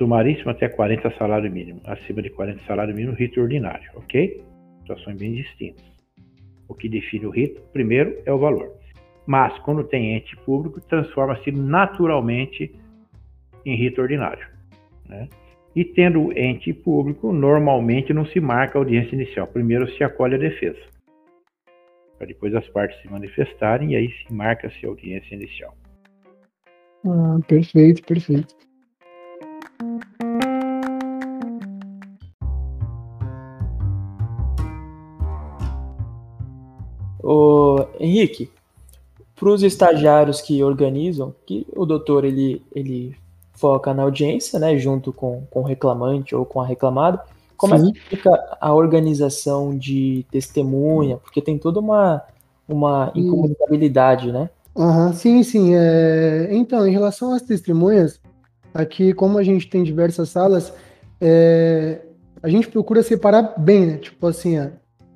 Sumaríssimo 0.01 0.51
até 0.51 0.67
40 0.67 1.11
salário 1.19 1.53
mínimo. 1.53 1.83
Acima 1.85 2.23
de 2.23 2.31
40 2.31 2.65
salário 2.65 2.95
mínimo, 2.95 3.15
rito 3.15 3.39
ordinário, 3.39 3.91
ok? 3.95 4.43
Situações 4.79 5.19
bem 5.19 5.35
distintas. 5.35 5.85
O 6.67 6.75
que 6.75 6.89
define 6.89 7.27
o 7.27 7.31
rito, 7.31 7.61
primeiro, 7.71 8.17
é 8.25 8.33
o 8.33 8.39
valor. 8.39 8.73
Mas, 9.27 9.59
quando 9.59 9.85
tem 9.85 10.17
ente 10.17 10.35
público, 10.39 10.81
transforma-se 10.81 11.53
naturalmente 11.53 12.75
em 13.67 13.77
rito 13.77 14.01
ordinário. 14.01 14.49
Né? 15.07 15.29
E 15.77 15.85
tendo 15.85 16.33
ente 16.33 16.73
público, 16.73 17.31
normalmente 17.31 18.15
não 18.15 18.25
se 18.25 18.41
marca 18.41 18.79
a 18.79 18.81
audiência 18.81 19.15
inicial. 19.15 19.49
Primeiro 19.49 19.87
se 19.99 20.03
acolhe 20.03 20.37
a 20.37 20.39
defesa. 20.39 20.81
Para 22.17 22.27
depois 22.27 22.55
as 22.55 22.67
partes 22.69 22.99
se 23.03 23.09
manifestarem 23.11 23.93
e 23.93 23.97
aí 23.97 24.09
se 24.09 24.33
marca-se 24.33 24.87
a 24.87 24.89
audiência 24.89 25.35
inicial. 25.35 25.77
Ah, 27.05 27.39
perfeito, 27.47 28.03
perfeito. 28.03 28.70
Henrique, 38.21 38.51
para 39.35 39.49
os 39.49 39.63
estagiários 39.63 40.41
que 40.41 40.63
organizam, 40.63 41.35
que 41.47 41.67
o 41.75 41.87
doutor 41.87 42.25
ele, 42.25 42.63
ele 42.75 43.17
foca 43.55 43.95
na 43.95 44.03
audiência, 44.03 44.59
né, 44.59 44.77
junto 44.77 45.13
com, 45.13 45.47
com 45.51 45.61
o 45.61 45.65
reclamante 45.65 46.35
ou 46.35 46.45
com 46.45 46.61
a 46.61 46.67
reclamada, 46.67 47.23
como 47.57 47.79
Sim. 47.79 47.91
é 47.91 47.93
que 47.93 48.01
fica 48.01 48.57
a 48.59 48.73
organização 48.75 49.77
de 49.77 50.25
testemunha? 50.31 51.19
Porque 51.19 51.43
tem 51.43 51.59
toda 51.59 51.79
uma, 51.79 52.23
uma 52.67 53.13
incomunicabilidade, 53.15 54.33
né? 54.33 54.49
Uhum, 54.75 55.13
sim, 55.13 55.43
sim. 55.43 55.75
É... 55.75 56.49
Então, 56.53 56.87
em 56.87 56.91
relação 56.91 57.35
às 57.35 57.43
testemunhas, 57.43 58.19
aqui, 58.73 59.13
como 59.13 59.37
a 59.37 59.43
gente 59.43 59.69
tem 59.69 59.83
diversas 59.83 60.31
salas, 60.31 60.73
é... 61.21 62.01
a 62.43 62.49
gente 62.49 62.69
procura 62.69 63.03
separar 63.03 63.55
bem, 63.59 63.87
né? 63.87 63.97
Tipo 63.99 64.29
assim, 64.29 64.57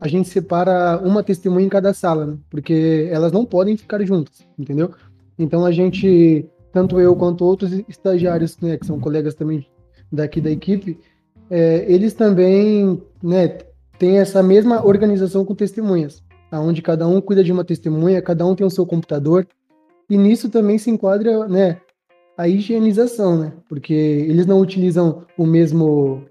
a 0.05 0.09
gente 0.09 0.29
separa 0.29 1.01
uma 1.03 1.23
testemunha 1.23 1.65
em 1.65 1.71
cada 1.71 1.95
sala, 1.95 2.27
né? 2.27 2.37
porque 2.51 3.09
elas 3.11 3.33
não 3.33 3.47
podem 3.47 3.75
ficar 3.75 4.05
juntas, 4.05 4.47
entendeu? 4.59 4.91
Então 5.39 5.65
a 5.65 5.73
gente, 5.73 6.47
tanto 6.71 7.01
eu 7.01 7.17
quanto 7.17 7.43
outros 7.43 7.73
estagiários, 7.89 8.59
né, 8.61 8.77
que 8.77 8.85
são 8.85 9.01
colegas 9.01 9.35
também 9.35 9.67
daqui 10.13 10.43
da 10.43 10.51
equipe, 10.51 11.01
é, 11.49 11.91
eles 11.91 12.13
também, 12.13 13.03
né, 13.23 13.49
têm 13.99 14.19
essa 14.19 14.43
mesma 14.43 14.85
organização 14.87 15.43
com 15.43 15.55
testemunhas, 15.55 16.23
aonde 16.51 16.83
cada 16.83 17.09
um 17.09 17.19
cuida 17.19 17.43
de 17.43 17.51
uma 17.51 17.65
testemunha, 17.65 18.21
cada 18.21 18.45
um 18.45 18.55
tem 18.55 18.67
o 18.67 18.71
seu 18.71 18.85
computador, 18.85 19.49
e 20.11 20.19
nisso 20.19 20.51
também 20.51 20.77
se 20.77 20.91
enquadra, 20.91 21.49
né, 21.49 21.81
a 22.37 22.47
higienização, 22.47 23.39
né? 23.39 23.53
Porque 23.71 23.95
eles 23.95 24.45
não 24.45 24.61
utilizam 24.61 25.25
o 25.39 25.47
mesmo 25.47 26.27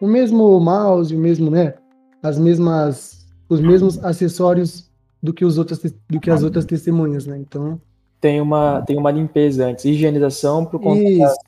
o 0.00 0.06
mesmo 0.06 0.58
mouse, 0.58 1.14
o 1.14 1.18
mesmo, 1.18 1.50
né, 1.50 1.74
as 2.22 2.38
mesmas, 2.38 3.26
os 3.48 3.60
mesmos 3.60 4.02
acessórios 4.04 4.90
do 5.22 5.32
que, 5.32 5.44
os 5.44 5.58
outros, 5.58 5.80
do 6.08 6.20
que 6.20 6.30
as 6.30 6.42
outras 6.42 6.64
testemunhas, 6.64 7.26
né? 7.26 7.38
Então 7.38 7.80
tem 8.22 8.40
uma, 8.40 8.80
tem 8.82 8.96
uma 8.96 9.10
limpeza 9.10 9.66
antes, 9.66 9.84
higienização 9.84 10.64
conta 10.64 11.02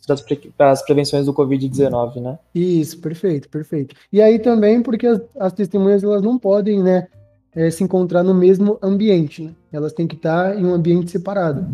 das, 0.09 0.21
das, 0.59 0.83
prevenções 0.83 1.26
do 1.26 1.33
Covid-19, 1.33 2.21
né? 2.21 2.37
Isso, 2.52 3.00
perfeito, 3.00 3.49
perfeito. 3.49 3.95
E 4.12 4.21
aí 4.21 4.40
também 4.40 4.83
porque 4.83 5.07
as, 5.07 5.21
as 5.38 5.52
testemunhas 5.52 6.02
elas 6.02 6.21
não 6.21 6.37
podem, 6.37 6.83
né, 6.83 7.07
é, 7.54 7.71
se 7.71 7.85
encontrar 7.85 8.25
no 8.25 8.35
mesmo 8.35 8.76
ambiente, 8.83 9.45
né? 9.45 9.54
Elas 9.73 9.93
têm 9.93 10.09
que 10.09 10.16
estar 10.16 10.59
em 10.59 10.66
um 10.66 10.75
ambiente 10.75 11.12
separado. 11.12 11.64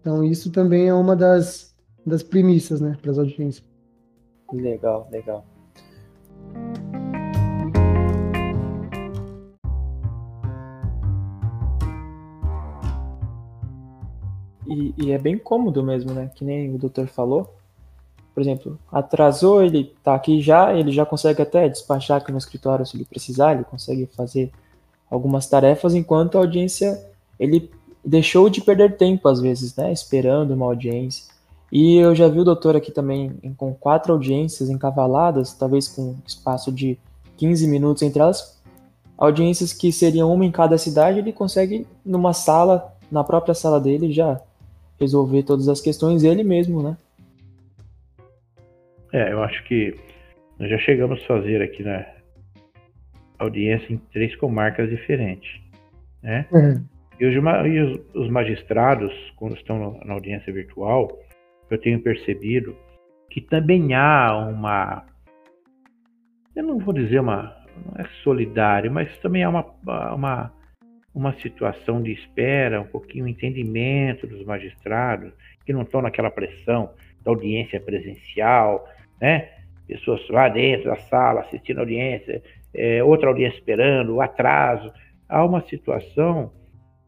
Então 0.00 0.24
isso 0.24 0.50
também 0.50 0.88
é 0.88 0.94
uma 0.94 1.14
das, 1.14 1.74
das 2.06 2.22
premissas, 2.22 2.80
né, 2.80 2.96
para 3.02 3.10
as 3.10 3.18
audiências. 3.18 3.62
Legal, 4.50 5.06
legal. 5.12 5.44
E, 14.66 14.94
e, 14.96 15.12
é 15.12 15.18
bem 15.18 15.38
cômodo 15.38 15.82
mesmo, 15.82 16.12
né? 16.12 16.30
Que 16.34 16.44
nem 16.44 16.74
o 16.74 16.78
doutor 16.78 17.06
falou. 17.06 17.54
Por 18.34 18.40
exemplo, 18.40 18.78
atrasou, 18.90 19.62
ele 19.62 19.92
tá 20.02 20.14
aqui 20.14 20.40
já, 20.40 20.74
ele 20.74 20.90
já 20.90 21.06
consegue 21.06 21.40
até 21.40 21.68
despachar 21.68 22.18
aqui 22.18 22.32
no 22.32 22.38
escritório 22.38 22.84
se 22.84 22.96
ele 22.96 23.04
precisar, 23.04 23.54
ele 23.54 23.64
consegue 23.64 24.06
fazer 24.06 24.50
algumas 25.08 25.46
tarefas, 25.46 25.94
enquanto 25.94 26.36
a 26.36 26.40
audiência, 26.40 27.00
ele 27.38 27.70
deixou 28.04 28.50
de 28.50 28.60
perder 28.60 28.96
tempo 28.96 29.28
às 29.28 29.40
vezes, 29.40 29.76
né? 29.76 29.92
Esperando 29.92 30.52
uma 30.52 30.66
audiência. 30.66 31.32
E 31.70 31.96
eu 31.96 32.14
já 32.14 32.28
vi 32.28 32.40
o 32.40 32.44
doutor 32.44 32.76
aqui 32.76 32.92
também 32.92 33.32
com 33.56 33.74
quatro 33.74 34.12
audiências 34.12 34.68
encavaladas, 34.68 35.54
talvez 35.54 35.88
com 35.88 36.16
espaço 36.26 36.70
de 36.70 36.98
15 37.36 37.66
minutos 37.66 38.02
entre 38.02 38.20
elas. 38.20 38.60
Audiências 39.16 39.72
que 39.72 39.92
seriam 39.92 40.32
uma 40.32 40.44
em 40.44 40.50
cada 40.50 40.76
cidade, 40.76 41.18
ele 41.18 41.32
consegue 41.32 41.86
numa 42.04 42.32
sala, 42.32 42.92
na 43.10 43.24
própria 43.24 43.54
sala 43.54 43.80
dele, 43.80 44.12
já 44.12 44.40
resolver 44.98 45.42
todas 45.42 45.68
as 45.68 45.80
questões 45.80 46.22
ele 46.22 46.42
mesmo, 46.42 46.82
né? 46.82 46.96
É, 49.12 49.32
eu 49.32 49.42
acho 49.42 49.62
que 49.64 49.94
nós 50.58 50.68
já 50.68 50.78
chegamos 50.78 51.22
a 51.22 51.26
fazer 51.26 51.62
aqui 51.62 51.82
na 51.82 51.98
né, 51.98 52.14
audiência 53.38 53.92
em 53.92 53.98
três 54.12 54.34
comarcas 54.36 54.88
diferentes, 54.90 55.60
né? 56.22 56.46
Uhum. 56.52 56.84
E, 57.20 57.26
os, 57.26 57.34
e 57.34 57.80
os, 57.80 58.00
os, 58.14 58.28
magistrados, 58.28 59.12
quando 59.36 59.56
estão 59.56 60.00
na 60.04 60.14
audiência 60.14 60.52
virtual, 60.52 61.16
eu 61.70 61.78
tenho 61.78 62.00
percebido 62.00 62.76
que 63.30 63.40
também 63.40 63.94
há 63.94 64.36
uma, 64.36 65.04
eu 66.54 66.64
não 66.64 66.78
vou 66.78 66.92
dizer 66.92 67.20
uma, 67.20 67.56
não 67.86 68.04
é 68.04 68.08
solidário, 68.22 68.90
mas 68.90 69.16
também 69.18 69.44
há 69.44 69.48
uma, 69.48 69.64
uma 70.14 70.52
uma 71.14 71.32
situação 71.34 72.02
de 72.02 72.12
espera, 72.12 72.80
um 72.80 72.86
pouquinho 72.86 73.28
entendimento 73.28 74.26
dos 74.26 74.44
magistrados, 74.44 75.32
que 75.64 75.72
não 75.72 75.82
estão 75.82 76.02
naquela 76.02 76.30
pressão 76.30 76.90
da 77.24 77.30
audiência 77.30 77.80
presencial, 77.80 78.86
né? 79.20 79.48
Pessoas 79.86 80.26
lá 80.28 80.48
dentro 80.48 80.86
da 80.86 80.96
sala 80.96 81.42
assistindo 81.42 81.78
a 81.78 81.80
audiência, 81.82 82.42
é, 82.74 83.04
outra 83.04 83.28
audiência 83.28 83.58
esperando, 83.58 84.20
atraso. 84.20 84.92
Há 85.28 85.44
uma 85.44 85.60
situação 85.68 86.52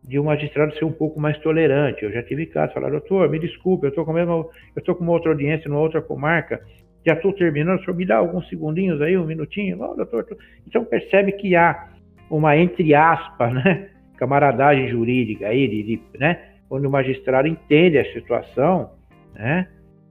de 0.05 0.21
um 0.21 0.25
magistrado 0.25 0.75
ser 0.77 0.85
um 0.85 0.93
pouco 0.93 1.19
mais 1.19 1.37
tolerante. 1.39 2.05
Eu 2.05 2.13
já 2.13 2.23
tive 2.23 2.47
casos, 2.47 2.75
falar, 2.75 2.91
doutor, 2.91 3.29
me 3.29 3.39
desculpe, 3.39 3.87
eu 3.87 3.91
estou 3.91 4.05
com, 4.05 4.13
com 4.13 5.05
uma 5.05 5.13
outra 5.13 5.33
audiência 5.33 5.69
numa 5.69 5.81
outra 5.81 6.01
comarca, 6.01 6.63
já 7.05 7.15
estou 7.15 7.33
terminando, 7.33 7.81
o 7.81 7.85
senhor 7.85 7.97
me 7.97 8.05
dá 8.05 8.17
alguns 8.17 8.49
segundinhos 8.49 9.01
aí, 9.01 9.17
um 9.17 9.25
minutinho? 9.25 9.77
Não, 9.77 9.97
doutor. 9.97 10.25
Tô... 10.25 10.37
Então 10.67 10.85
percebe 10.85 11.33
que 11.33 11.55
há 11.55 11.89
uma, 12.31 12.57
entre 12.57 12.95
aspas, 12.95 13.53
né, 13.55 13.91
camaradagem 14.17 14.89
jurídica 14.89 15.49
aí, 15.49 15.69
de, 15.69 15.83
de, 15.83 16.03
né? 16.19 16.39
Quando 16.69 16.87
o 16.87 16.91
magistrado 16.91 17.47
entende 17.47 17.99
a 17.99 18.13
situação, 18.13 18.91
né? 19.35 19.69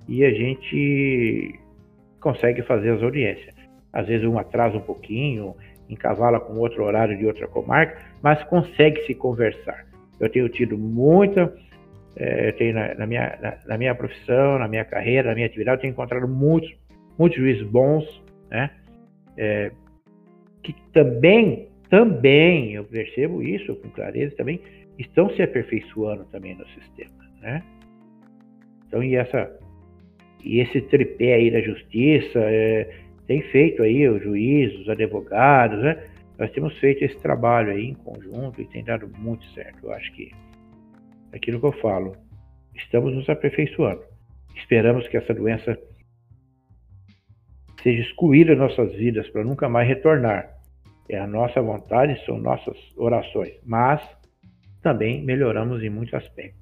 E 0.08 0.24
a 0.24 0.32
gente 0.32 1.60
consegue 2.20 2.62
fazer 2.62 2.92
as 2.92 3.04
audiências. 3.04 3.54
Às 3.92 4.08
vezes 4.08 4.26
um 4.26 4.38
atrasa 4.38 4.78
um 4.78 4.82
pouquinho, 4.82 5.56
encavala 5.90 6.40
com 6.40 6.58
outro 6.58 6.84
horário 6.84 7.18
de 7.18 7.26
outra 7.26 7.48
comarca, 7.48 7.98
mas 8.22 8.44
consegue 8.44 9.06
se 9.06 9.14
conversar. 9.14 9.86
Eu 10.20 10.30
tenho 10.30 10.48
tido 10.50 10.78
muita, 10.78 11.54
é, 12.16 12.50
eu 12.50 12.54
tenho 12.54 12.74
na, 12.74 12.94
na 12.96 13.06
minha, 13.06 13.38
na, 13.42 13.58
na, 13.66 13.78
minha 13.78 13.94
profissão, 13.94 14.58
na 14.60 14.68
minha 14.68 14.86
carreira, 14.86 15.30
na 15.30 15.36
minha 15.36 15.48
atividade, 15.48 15.78
eu 15.78 15.82
tenho 15.82 15.92
encontrado 15.92 16.28
muitos, 16.28 16.74
muitos 17.18 17.38
juízes 17.38 17.64
bons, 17.64 18.24
né? 18.50 18.70
É, 19.38 19.72
que 20.64 20.74
também 20.94 21.70
também, 21.90 22.74
eu 22.74 22.84
percebo 22.84 23.42
isso 23.42 23.76
com 23.76 23.90
clareza 23.90 24.36
também, 24.36 24.60
estão 24.98 25.30
se 25.36 25.42
aperfeiçoando 25.42 26.26
também 26.26 26.56
no 26.56 26.66
sistema, 26.70 27.14
né? 27.42 27.64
Então, 28.88 29.04
e 29.04 29.16
essa 29.16 29.52
e 30.44 30.60
esse 30.60 30.80
tripé 30.82 31.34
aí 31.34 31.52
da 31.52 31.60
justiça 31.60 32.40
é, 32.40 32.90
tem 33.26 33.42
feito 33.42 33.82
aí 33.82 34.08
os 34.08 34.22
juízes, 34.22 34.80
os 34.80 34.90
advogados, 34.90 35.82
né? 35.82 36.08
Nós 36.38 36.52
temos 36.52 36.78
feito 36.80 37.04
esse 37.04 37.18
trabalho 37.20 37.72
aí 37.72 37.88
em 37.88 37.96
conjunto 37.96 38.62
e 38.62 38.66
tem 38.66 38.84
dado 38.84 39.10
muito 39.18 39.46
certo. 39.54 39.78
Eu 39.84 39.94
acho 39.94 40.12
que 40.14 40.32
aquilo 41.34 41.60
que 41.60 41.66
eu 41.66 41.72
falo, 41.74 42.16
estamos 42.76 43.14
nos 43.14 43.28
aperfeiçoando. 43.30 44.04
Esperamos 44.56 45.08
que 45.08 45.18
essa 45.18 45.34
doença 45.34 45.78
seja 47.82 48.02
excluída 48.02 48.56
das 48.56 48.70
nossas 48.70 48.96
vidas 48.96 49.28
para 49.30 49.44
nunca 49.44 49.68
mais 49.68 49.88
retornar 49.88 50.55
é 51.10 51.20
a 51.20 51.28
nossa 51.28 51.62
vontade, 51.62 52.24
são 52.26 52.38
nossas 52.38 52.78
orações, 52.98 53.54
mas 53.64 54.02
também 54.82 55.24
melhoramos 55.24 55.84
em 55.84 55.90
muitos 55.90 56.14
aspectos. 56.14 56.62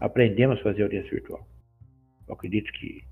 Aprendemos 0.00 0.58
a 0.60 0.62
fazer 0.62 0.82
audiência 0.82 1.10
virtual. 1.10 1.46
Eu 2.26 2.34
acredito 2.34 2.72
que 2.72 3.02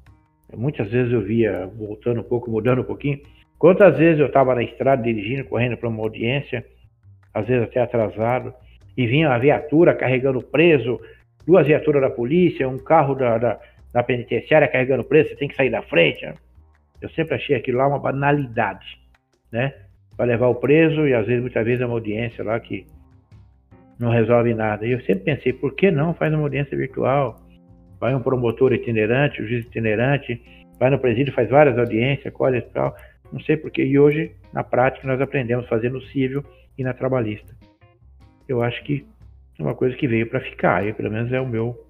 muitas 0.57 0.91
vezes 0.91 1.13
eu 1.13 1.23
via, 1.23 1.67
voltando 1.67 2.21
um 2.21 2.25
pouco, 2.25 2.51
mudando 2.51 2.81
um 2.81 2.85
pouquinho, 2.85 3.21
quantas 3.59 3.97
vezes 3.97 4.21
eu 4.21 4.27
estava 4.27 4.55
na 4.55 4.63
estrada 4.63 5.03
dirigindo, 5.03 5.45
correndo 5.45 5.77
para 5.77 5.89
uma 5.89 6.03
audiência, 6.03 6.67
às 7.33 7.47
vezes 7.47 7.69
até 7.69 7.81
atrasado, 7.81 8.53
e 8.97 9.07
vinha 9.07 9.31
a 9.31 9.39
viatura 9.39 9.95
carregando 9.95 10.43
preso, 10.43 11.01
duas 11.47 11.67
viaturas 11.67 12.03
da 12.03 12.11
polícia, 12.11 12.69
um 12.69 12.79
carro 12.79 13.15
da, 13.15 13.39
da, 13.39 13.61
da 13.93 14.03
penitenciária 14.03 14.69
carregando 14.69 15.05
preso, 15.05 15.31
você 15.31 15.37
tem 15.37 15.49
que 15.49 15.57
sair 15.57 15.71
da 15.71 15.83
frente. 15.83 16.27
Eu 17.01 17.09
sempre 17.11 17.35
achei 17.35 17.57
aquilo 17.57 17.79
lá 17.79 17.89
uma 17.89 17.99
banalidade, 17.99 18.99
né? 19.51 19.75
Para 20.17 20.27
levar 20.27 20.49
o 20.49 20.55
preso 20.55 21.07
e 21.07 21.15
às 21.15 21.27
vezes, 21.27 21.41
muitas 21.41 21.65
vezes, 21.65 21.81
é 21.81 21.87
uma 21.87 21.95
audiência 21.95 22.45
lá 22.45 22.59
que 22.61 22.87
não 23.99 24.11
resolve 24.11 24.55
nada. 24.55 24.87
E 24.87 24.93
eu 24.93 25.01
sempre 25.01 25.25
pensei, 25.25 25.53
por 25.53 25.75
que 25.75 25.91
não 25.91 26.15
faz 26.15 26.33
uma 26.33 26.43
audiência 26.43 26.77
virtual? 26.77 27.37
Vai 28.01 28.15
um 28.15 28.21
promotor 28.21 28.73
itinerante, 28.73 29.41
um 29.41 29.47
juiz 29.47 29.65
itinerante, 29.65 30.43
vai 30.79 30.91
no 30.91 30.99
presídio, 30.99 31.33
faz 31.33 31.49
várias 31.49 31.79
audiências, 31.79 32.33
colhe 32.35 32.59
e 32.59 32.63
tal. 32.63 32.95
Não 33.33 33.41
sei 33.41 33.57
porquê. 33.57 33.85
E 33.85 33.99
hoje, 33.99 34.33
na 34.53 34.63
prática, 34.63 35.07
nós 35.07 35.21
aprendemos 35.21 35.65
a 35.67 35.69
fazer 35.69 35.91
no 35.91 36.03
civil 36.03 36.45
e 36.77 36.83
na 36.83 36.93
trabalhista. 36.93 37.55
Eu 38.49 38.63
acho 38.63 38.83
que 38.85 39.07
é 39.59 39.63
uma 39.63 39.75
coisa 39.75 39.97
que 39.97 40.09
veio 40.09 40.29
para 40.29 40.41
ficar. 40.41 40.87
E 40.87 40.93
pelo 40.93 41.11
menos 41.11 41.33
é 41.33 41.41
o 41.41 41.47
meu 41.47 41.87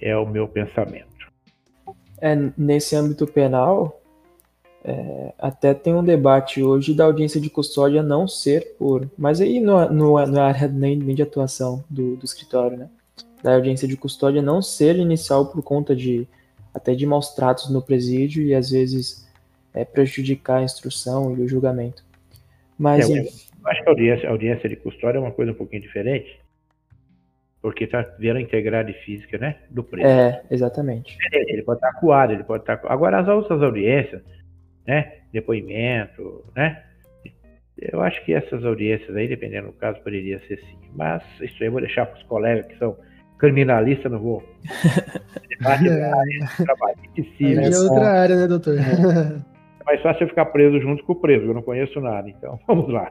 é 0.00 0.16
o 0.16 0.26
meu 0.26 0.48
pensamento. 0.48 1.06
É, 2.20 2.36
nesse 2.58 2.96
âmbito 2.96 3.26
penal, 3.26 4.01
é, 4.84 5.32
até 5.38 5.72
tem 5.74 5.94
um 5.94 6.02
debate 6.02 6.62
hoje 6.62 6.92
da 6.92 7.04
audiência 7.04 7.40
de 7.40 7.48
custódia 7.48 8.02
não 8.02 8.26
ser 8.26 8.74
por. 8.78 9.08
Mas 9.16 9.40
aí 9.40 9.60
não, 9.60 9.88
não, 9.92 10.26
não 10.26 10.40
é 10.40 10.42
área 10.42 10.68
nem, 10.68 10.96
nem 10.96 11.14
de 11.14 11.22
atuação 11.22 11.84
do, 11.88 12.16
do 12.16 12.24
escritório, 12.24 12.76
né? 12.76 12.88
Da 13.42 13.54
audiência 13.54 13.86
de 13.86 13.96
custódia 13.96 14.42
não 14.42 14.60
ser 14.60 14.96
inicial 14.96 15.46
por 15.46 15.62
conta 15.62 15.94
de 15.94 16.26
até 16.74 16.94
de 16.94 17.06
maus 17.06 17.34
tratos 17.34 17.70
no 17.70 17.82
presídio 17.82 18.42
e 18.42 18.54
às 18.54 18.70
vezes 18.70 19.28
é, 19.72 19.84
prejudicar 19.84 20.58
a 20.58 20.62
instrução 20.62 21.36
e 21.36 21.42
o 21.42 21.48
julgamento. 21.48 22.04
Mas. 22.76 23.08
É, 23.08 23.20
eu 23.20 23.70
acho 23.70 23.82
que 23.82 23.88
a 23.88 23.92
audiência, 23.92 24.28
a 24.28 24.32
audiência 24.32 24.68
de 24.68 24.76
custódia 24.76 25.18
é 25.18 25.20
uma 25.20 25.30
coisa 25.30 25.52
um 25.52 25.54
pouquinho 25.54 25.82
diferente. 25.82 26.40
Porque 27.60 27.84
está 27.84 28.02
vendo 28.18 28.38
a 28.38 28.40
integridade 28.40 28.92
física, 29.04 29.38
né? 29.38 29.58
Do 29.70 29.84
preso. 29.84 30.08
É, 30.08 30.42
exatamente. 30.50 31.16
Ele 31.32 31.62
pode 31.62 31.78
estar 31.78 31.92
coado, 32.00 32.32
ele 32.32 32.42
pode 32.42 32.64
estar. 32.64 32.80
Agora, 32.86 33.20
as 33.20 33.28
outras 33.28 33.62
audiências, 33.62 34.20
né? 34.86 35.12
Depoimento, 35.32 36.44
né? 36.54 36.82
Eu 37.78 38.00
acho 38.02 38.24
que 38.24 38.32
essas 38.32 38.64
audiências 38.64 39.16
aí, 39.16 39.26
dependendo 39.26 39.68
do 39.68 39.72
caso, 39.72 40.00
poderia 40.00 40.40
ser 40.46 40.58
sim. 40.58 40.78
Mas 40.94 41.22
isso 41.40 41.56
aí 41.60 41.66
eu 41.66 41.72
vou 41.72 41.80
deixar 41.80 42.06
para 42.06 42.18
os 42.18 42.22
colegas 42.24 42.66
que 42.66 42.78
são 42.78 42.96
criminalistas, 43.38 44.12
não 44.12 44.20
vou. 44.20 44.42
Debate 45.48 45.88
é. 45.88 45.98
da 45.98 46.16
área 46.16 46.28
de 47.12 47.74
é 47.74 47.78
outra 47.78 48.08
área, 48.08 48.36
né, 48.36 48.46
doutor? 48.46 48.78
É 48.78 49.42
mais 49.84 50.00
fácil 50.00 50.24
eu 50.24 50.28
ficar 50.28 50.46
preso 50.46 50.80
junto 50.80 51.02
com 51.04 51.12
o 51.12 51.20
preso, 51.20 51.46
eu 51.46 51.54
não 51.54 51.62
conheço 51.62 52.00
nada, 52.00 52.28
então 52.28 52.58
vamos 52.68 52.88
lá. 52.88 53.10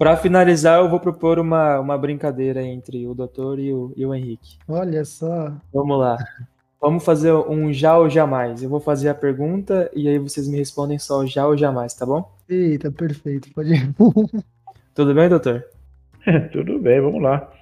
Para 0.00 0.16
finalizar, 0.16 0.80
eu 0.80 0.88
vou 0.88 0.98
propor 0.98 1.38
uma, 1.38 1.78
uma 1.78 1.98
brincadeira 1.98 2.62
entre 2.62 3.06
o 3.06 3.12
doutor 3.12 3.58
e 3.58 3.70
o, 3.70 3.92
e 3.94 4.06
o 4.06 4.14
Henrique. 4.14 4.56
Olha 4.66 5.04
só. 5.04 5.52
Vamos 5.70 5.98
lá. 5.98 6.16
Vamos 6.80 7.04
fazer 7.04 7.34
um 7.34 7.70
já 7.70 7.98
ou 7.98 8.08
jamais. 8.08 8.62
Eu 8.62 8.70
vou 8.70 8.80
fazer 8.80 9.10
a 9.10 9.14
pergunta 9.14 9.90
e 9.94 10.08
aí 10.08 10.18
vocês 10.18 10.48
me 10.48 10.56
respondem 10.56 10.98
só 10.98 11.26
já 11.26 11.46
ou 11.46 11.54
jamais, 11.54 11.92
tá 11.92 12.06
bom? 12.06 12.32
Eita, 12.48 12.90
perfeito. 12.90 13.52
Pode 13.52 13.74
ir. 13.74 13.94
Tudo 14.94 15.12
bem, 15.12 15.28
doutor? 15.28 15.66
Tudo 16.50 16.78
bem, 16.78 16.98
vamos 16.98 17.20
lá. 17.20 17.52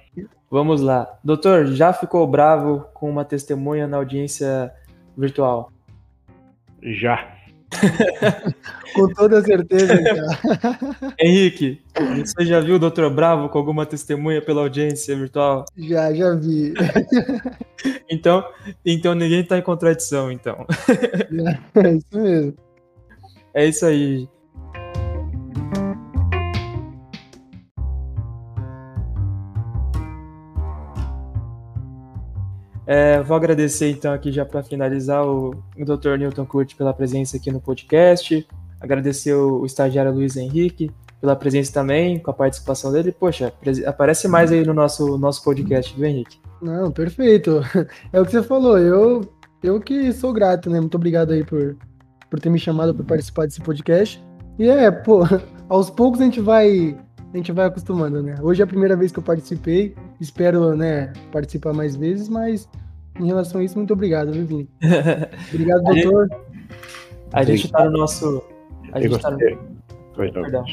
Vamos 0.49 0.79
lá. 0.79 1.19
Doutor, 1.21 1.65
já 1.65 1.91
ficou 1.91 2.25
bravo 2.25 2.85
com 2.93 3.09
uma 3.09 3.25
testemunha 3.25 3.85
na 3.85 3.97
audiência 3.97 4.73
virtual? 5.17 5.73
Já. 6.81 7.35
com 8.95 9.07
toda 9.13 9.41
certeza, 9.41 9.93
Henrique, 11.19 11.81
você 12.17 12.45
já 12.45 12.59
viu 12.59 12.75
o 12.75 12.79
Dr. 12.79 13.09
Bravo 13.09 13.49
com 13.49 13.57
alguma 13.57 13.85
testemunha 13.85 14.41
pela 14.41 14.61
audiência 14.61 15.15
virtual? 15.15 15.65
Já, 15.77 16.13
já 16.13 16.33
vi. 16.35 16.73
então, 18.09 18.43
então 18.85 19.13
ninguém 19.13 19.41
está 19.41 19.57
em 19.57 19.61
contradição, 19.61 20.31
então. 20.31 20.65
É 21.75 21.91
isso 21.91 22.19
mesmo. 22.19 22.53
É 23.53 23.65
isso 23.65 23.85
aí. 23.85 24.27
É, 32.91 33.21
vou 33.21 33.37
agradecer 33.37 33.91
então 33.91 34.11
aqui 34.11 34.31
já 34.31 34.43
para 34.43 34.63
finalizar 34.63 35.23
o, 35.23 35.51
o 35.77 35.85
Dr. 35.85 36.17
Newton 36.17 36.43
Curti 36.43 36.75
pela 36.75 36.91
presença 36.91 37.37
aqui 37.37 37.51
no 37.51 37.61
podcast. 37.61 38.47
Agradecer 38.81 39.31
o, 39.35 39.59
o, 39.59 39.65
estagiário 39.67 40.11
Luiz 40.11 40.35
Henrique 40.35 40.89
pela 41.21 41.35
presença 41.35 41.71
também, 41.71 42.17
com 42.17 42.31
a 42.31 42.33
participação 42.33 42.91
dele. 42.91 43.11
Poxa, 43.11 43.53
aparece 43.85 44.27
mais 44.27 44.51
aí 44.51 44.65
no 44.65 44.73
nosso, 44.73 45.19
nosso 45.19 45.43
podcast, 45.43 45.95
viu, 45.95 46.07
Henrique? 46.07 46.39
Não, 46.59 46.91
perfeito. 46.91 47.61
É 48.11 48.19
o 48.19 48.25
que 48.25 48.31
você 48.31 48.41
falou. 48.41 48.79
Eu, 48.79 49.21
eu 49.61 49.79
que 49.79 50.11
sou 50.11 50.33
grato, 50.33 50.67
né? 50.67 50.79
Muito 50.79 50.95
obrigado 50.95 51.31
aí 51.31 51.43
por, 51.43 51.77
por 52.27 52.39
ter 52.39 52.49
me 52.49 52.57
chamado 52.57 52.95
para 52.95 53.05
participar 53.05 53.45
desse 53.45 53.61
podcast. 53.61 54.19
E 54.57 54.67
é, 54.67 54.89
pô, 54.89 55.19
aos 55.69 55.91
poucos 55.91 56.21
a 56.21 56.23
gente 56.23 56.41
vai 56.41 56.97
a 57.33 57.37
gente 57.37 57.51
vai 57.51 57.65
acostumando, 57.65 58.23
né? 58.23 58.35
Hoje 58.41 58.61
é 58.61 58.63
a 58.63 58.67
primeira 58.67 58.95
vez 58.95 59.11
que 59.11 59.19
eu 59.19 59.23
participei, 59.23 59.95
espero, 60.19 60.75
né, 60.75 61.13
participar 61.31 61.73
mais 61.73 61.95
vezes, 61.95 62.27
mas 62.27 62.67
em 63.19 63.25
relação 63.25 63.61
a 63.61 63.63
isso, 63.63 63.77
muito 63.77 63.93
obrigado, 63.93 64.31
viu, 64.31 64.45
Vini? 64.45 64.69
Obrigado, 65.53 65.87
a 65.87 65.93
doutor. 65.93 66.29
Gente, 66.29 66.49
a 67.33 67.43
gente 67.43 67.65
está 67.65 67.85
no 67.85 67.91
nosso. 67.91 68.43
A 68.93 69.01
gente 69.01 69.19
tá 69.19 69.31
no... 69.31 69.37
Perdão. 70.15 70.65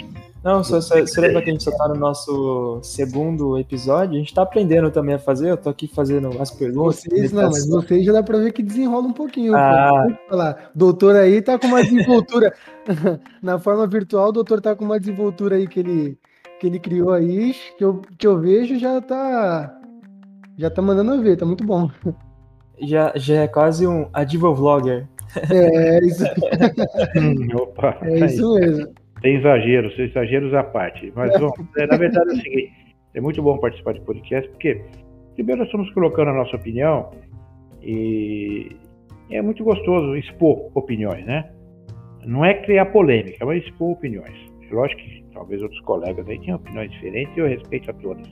Não, 0.42 0.62
só, 0.62 0.80
só, 0.80 1.04
só 1.06 1.20
lembra 1.20 1.42
que 1.42 1.50
a 1.50 1.52
gente 1.52 1.64
só 1.64 1.76
tá 1.76 1.88
no 1.88 1.96
nosso 1.96 2.80
segundo 2.80 3.58
episódio, 3.58 4.14
a 4.14 4.18
gente 4.18 4.32
tá 4.32 4.42
aprendendo 4.42 4.92
também 4.92 5.16
a 5.16 5.18
fazer, 5.18 5.50
eu 5.50 5.56
tô 5.56 5.68
aqui 5.68 5.88
fazendo 5.88 6.40
as 6.40 6.52
perguntas. 6.52 7.00
Vocês 7.00 7.32
não, 7.32 7.50
mas 7.50 7.68
vocês 7.68 8.04
já 8.04 8.12
dá 8.12 8.22
pra 8.22 8.38
ver 8.38 8.52
que 8.52 8.62
desenrola 8.62 9.08
um 9.08 9.12
pouquinho. 9.12 9.56
Ah. 9.56 10.06
Falar. 10.28 10.70
Doutor 10.72 11.16
aí 11.16 11.42
tá 11.42 11.58
com 11.58 11.66
uma 11.66 11.82
desenvoltura. 11.82 12.54
Na 13.42 13.58
forma 13.58 13.88
virtual, 13.88 14.28
o 14.28 14.32
doutor 14.32 14.60
tá 14.60 14.76
com 14.76 14.84
uma 14.84 15.00
desenvoltura 15.00 15.56
aí 15.56 15.66
que 15.66 15.80
ele, 15.80 16.16
que 16.58 16.66
ele 16.66 16.78
criou 16.78 17.12
aí, 17.12 17.54
que 17.76 17.84
eu, 17.84 18.02
que 18.18 18.26
eu 18.26 18.38
vejo 18.38 18.78
já 18.78 19.00
tá. 19.00 19.72
Já 20.58 20.70
tá 20.70 20.80
mandando 20.80 21.22
ver, 21.22 21.36
tá 21.36 21.44
muito 21.44 21.64
bom. 21.64 21.90
Já, 22.80 23.12
já 23.16 23.42
é 23.42 23.48
quase 23.48 23.86
um 23.86 24.08
Adivo 24.12 24.54
Vlogger. 24.54 25.06
É, 25.50 25.98
isso. 26.04 26.24
hum, 27.16 27.48
opa, 27.54 27.98
é 28.02 28.26
isso 28.26 28.54
mesmo. 28.54 28.94
Tem 29.22 29.36
exageros, 29.36 29.98
exageros 29.98 30.54
à 30.54 30.62
parte. 30.62 31.12
Mas, 31.14 31.38
bom, 31.38 31.50
é, 31.78 31.86
na 31.86 31.96
verdade 31.96 32.30
é 32.30 32.32
o 32.34 32.36
seguinte: 32.36 32.72
é 33.14 33.20
muito 33.20 33.42
bom 33.42 33.58
participar 33.58 33.94
de 33.94 34.00
podcast, 34.02 34.48
porque, 34.50 34.82
primeiro, 35.34 35.60
nós 35.60 35.68
estamos 35.68 35.90
colocando 35.92 36.30
a 36.30 36.34
nossa 36.34 36.56
opinião 36.56 37.10
e 37.82 38.76
é 39.30 39.40
muito 39.42 39.64
gostoso 39.64 40.16
expor 40.16 40.70
opiniões, 40.74 41.24
né? 41.24 41.50
Não 42.24 42.44
é 42.44 42.54
criar 42.54 42.86
polêmica, 42.86 43.44
mas 43.44 43.64
expor 43.64 43.92
opiniões. 43.92 44.36
Lógico 44.70 45.00
que 45.00 45.24
talvez 45.32 45.62
outros 45.62 45.80
colegas 45.82 46.28
aí 46.28 46.38
tenham 46.40 46.56
opiniões 46.56 46.90
diferentes 46.90 47.36
e 47.36 47.40
eu 47.40 47.46
respeito 47.46 47.90
a 47.90 47.94
todas. 47.94 48.26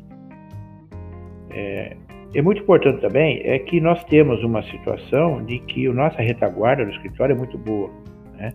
É, 1.51 1.97
é 2.35 2.43
muito 2.43 2.63
importante 2.63 3.01
também 3.01 3.41
é 3.45 3.59
que 3.61 3.81
nós 3.81 4.03
temos 4.05 4.43
uma 4.43 4.63
situação 4.65 5.45
de 5.45 5.61
que 5.61 5.87
a 5.87 5.93
nossa 5.93 6.21
retaguarda 6.21 6.85
do 6.85 6.91
escritório 6.91 7.35
é 7.35 7.39
muito 7.39 7.57
boa, 7.57 7.91
né? 8.37 8.53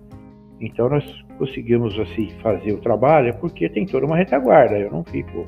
Então 0.60 0.90
nós 0.90 1.26
conseguimos 1.38 1.98
assim 1.98 2.30
fazer 2.42 2.74
o 2.74 2.82
trabalho 2.82 3.34
porque 3.40 3.70
tem 3.70 3.86
toda 3.86 4.06
uma 4.06 4.18
retaguarda. 4.18 4.78
Eu 4.78 4.92
não 4.92 5.06
fico, 5.06 5.46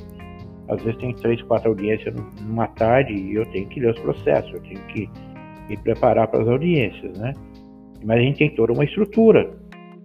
às 0.70 0.82
vezes 0.82 0.98
tem 1.00 1.14
três, 1.14 1.42
quatro 1.42 1.70
audiências 1.70 2.16
numa 2.42 2.68
tarde 2.68 3.14
e 3.14 3.36
eu 3.36 3.46
tenho 3.48 3.68
que 3.68 3.82
ler 3.82 3.92
os 3.92 4.00
processos, 4.00 4.54
eu 4.54 4.62
tenho 4.62 4.80
que 4.88 5.10
me 5.68 5.76
preparar 5.76 6.30
para 6.30 6.42
as 6.42 6.48
audiências, 6.48 7.18
né? 7.20 7.34
Mas 8.04 8.18
a 8.18 8.22
gente 8.22 8.38
tem 8.38 8.50
toda 8.56 8.72
uma 8.72 8.86
estrutura 8.86 9.61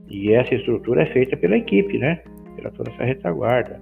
e 0.08 0.32
essa 0.32 0.54
estrutura 0.54 1.02
é 1.02 1.06
feita 1.06 1.36
pela 1.36 1.56
equipe, 1.56 1.98
né? 1.98 2.20
Pela 2.54 2.70
toda 2.70 2.90
essa 2.90 3.04
retaguarda. 3.04 3.80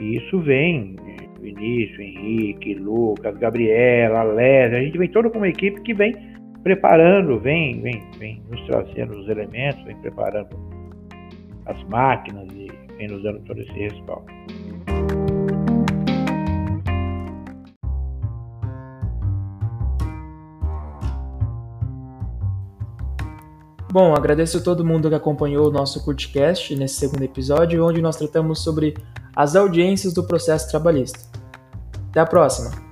E 0.00 0.16
isso 0.16 0.40
vem 0.40 0.96
Vinícius, 1.40 1.98
Henrique, 1.98 2.74
Lucas, 2.74 3.36
Gabriela, 3.38 4.22
Lésia, 4.22 4.78
a 4.78 4.82
gente 4.82 4.98
vem 4.98 5.08
toda 5.08 5.30
com 5.30 5.38
uma 5.38 5.48
equipe 5.48 5.80
que 5.82 5.94
vem 5.94 6.14
preparando, 6.62 7.38
vem, 7.38 7.80
vem, 7.80 8.02
vem 8.18 8.42
nos 8.50 8.60
trazendo 8.66 9.18
os 9.18 9.28
elementos, 9.28 9.82
vem 9.84 9.96
preparando 9.96 10.56
as 11.66 11.82
máquinas 11.84 12.46
e 12.54 12.68
vem 12.96 13.08
nos 13.08 13.22
dando 13.22 13.40
todo 13.40 13.60
esse 13.60 13.72
respaldo. 13.72 14.26
Bom, 23.90 24.14
agradeço 24.14 24.58
a 24.58 24.60
todo 24.60 24.84
mundo 24.84 25.08
que 25.08 25.16
acompanhou 25.16 25.66
o 25.66 25.72
nosso 25.72 26.04
CurtCast 26.04 26.76
nesse 26.76 26.94
segundo 26.94 27.24
episódio, 27.24 27.84
onde 27.84 28.00
nós 28.00 28.14
tratamos 28.14 28.62
sobre 28.62 28.96
as 29.34 29.56
audiências 29.56 30.12
do 30.12 30.22
processo 30.22 30.70
trabalhista. 30.70 31.18
Até 32.10 32.20
a 32.20 32.26
próxima! 32.26 32.89